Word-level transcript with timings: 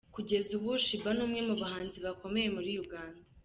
Kugeza 0.15 0.49
ubu 0.57 0.71
Sheebah 0.83 1.13
ni 1.15 1.23
umwe 1.25 1.39
mu 1.47 1.55
bahanzi 1.61 1.97
bakomeye 2.05 2.47
muri 2.55 2.71
Uganda. 2.83 3.21